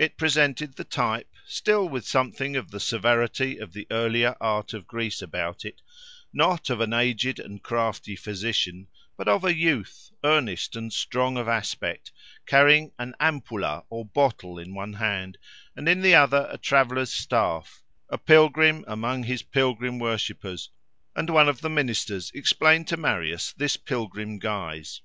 [0.00, 4.88] It presented the type, still with something of the severity of the earlier art of
[4.88, 5.80] Greece about it,
[6.32, 11.46] not of an aged and crafty physician, but of a youth, earnest and strong of
[11.46, 12.10] aspect,
[12.46, 15.38] carrying an ampulla or bottle in one hand,
[15.76, 20.70] and in the other a traveller's staff, a pilgrim among his pilgrim worshippers;
[21.14, 25.00] and one of the ministers explained to Marius this pilgrim guise.